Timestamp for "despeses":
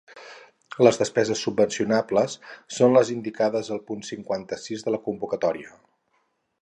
1.01-1.43